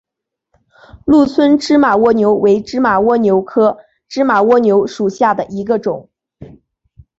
[1.05, 3.77] 鹿村芝麻蜗牛为芝麻蜗牛科
[4.07, 6.09] 芝麻蜗牛属下的一个种。